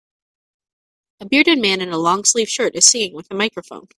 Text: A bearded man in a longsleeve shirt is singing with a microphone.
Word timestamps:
A 1.19 1.27
bearded 1.27 1.59
man 1.59 1.79
in 1.79 1.89
a 1.89 1.95
longsleeve 1.95 2.47
shirt 2.49 2.73
is 2.75 2.87
singing 2.87 3.13
with 3.13 3.27
a 3.29 3.35
microphone. 3.35 3.87